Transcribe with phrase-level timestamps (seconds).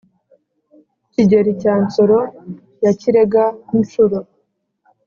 [1.11, 2.19] kigeli cya nsoro
[2.83, 4.19] ya kirega-ncuro,